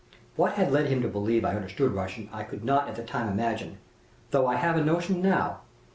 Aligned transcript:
What 0.35 0.53
had 0.53 0.71
led 0.71 0.87
him 0.87 1.03
to 1.03 1.07
believe 1.07 1.45
I 1.45 1.55
understood 1.55 1.91
Russian 1.91 2.27
I 2.33 2.41
could 2.43 2.65
not 2.65 2.87
at 2.87 2.95
the 2.95 3.03
time 3.03 3.29
imagine, 3.29 3.77
though 4.31 4.47
I 4.47 4.55
have 4.55 4.75
a 4.75 4.83
notion 4.83 5.21
now. 5.21 5.59